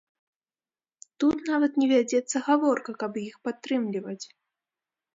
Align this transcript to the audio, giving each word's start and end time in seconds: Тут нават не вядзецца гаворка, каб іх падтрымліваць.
Тут 1.25 1.37
нават 1.51 1.71
не 1.83 1.87
вядзецца 1.93 2.43
гаворка, 2.49 2.99
каб 3.05 3.23
іх 3.27 3.35
падтрымліваць. 3.49 4.23